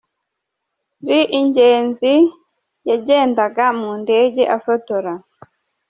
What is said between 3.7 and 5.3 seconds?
mu ndege afotora.